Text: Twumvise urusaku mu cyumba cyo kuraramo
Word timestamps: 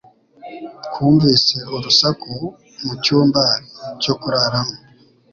Twumvise 0.85 1.57
urusaku 1.75 2.31
mu 2.85 2.93
cyumba 3.03 3.43
cyo 4.01 4.13
kuraramo 4.19 4.75